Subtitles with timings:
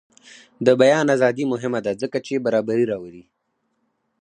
[0.65, 3.23] د بیان ازادي مهمه ده ځکه چې برابري راولي.